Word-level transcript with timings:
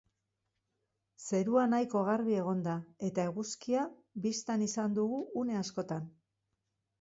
Zerua 1.25 1.65
nahiko 1.73 2.01
garbi 2.07 2.37
egon 2.37 2.63
da 2.69 2.73
eta 3.09 3.27
eguzkia 3.33 3.85
bistan 4.25 4.65
izan 4.69 4.97
dugu 4.99 5.21
une 5.45 5.61
askotan. 5.63 6.11